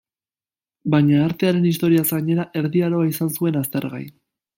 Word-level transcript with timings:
Baina 0.93 1.19
artearen 1.25 1.67
historiaz 1.71 2.05
gainera, 2.13 2.45
Erdi 2.63 2.81
Aroa 2.87 3.11
izan 3.11 3.31
zuen 3.35 3.61
aztergai. 3.61 4.03